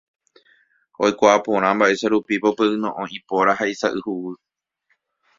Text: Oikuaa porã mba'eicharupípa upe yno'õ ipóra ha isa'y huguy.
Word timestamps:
Oikuaa 1.07 1.35
porã 1.47 1.73
mba'eicharupípa 1.75 2.47
upe 2.53 2.65
yno'õ 2.77 3.05
ipóra 3.17 3.55
ha 3.59 3.65
isa'y 3.75 3.99
huguy. 4.07 4.35